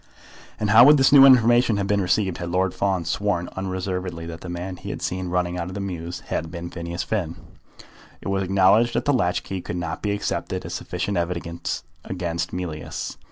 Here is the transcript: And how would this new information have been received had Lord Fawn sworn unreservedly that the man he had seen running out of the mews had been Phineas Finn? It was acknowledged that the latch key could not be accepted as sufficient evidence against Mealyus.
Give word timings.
And 0.59 0.71
how 0.71 0.83
would 0.85 0.97
this 0.97 1.11
new 1.11 1.27
information 1.27 1.77
have 1.77 1.85
been 1.85 2.01
received 2.01 2.39
had 2.39 2.49
Lord 2.49 2.73
Fawn 2.73 3.05
sworn 3.05 3.49
unreservedly 3.55 4.25
that 4.25 4.41
the 4.41 4.49
man 4.49 4.77
he 4.77 4.89
had 4.89 4.99
seen 4.99 5.27
running 5.29 5.59
out 5.59 5.67
of 5.67 5.75
the 5.75 5.79
mews 5.79 6.21
had 6.21 6.49
been 6.49 6.71
Phineas 6.71 7.03
Finn? 7.03 7.35
It 8.19 8.27
was 8.27 8.41
acknowledged 8.41 8.95
that 8.95 9.05
the 9.05 9.13
latch 9.13 9.43
key 9.43 9.61
could 9.61 9.77
not 9.77 10.01
be 10.01 10.09
accepted 10.09 10.65
as 10.65 10.73
sufficient 10.73 11.17
evidence 11.17 11.83
against 12.03 12.51
Mealyus. 12.51 13.17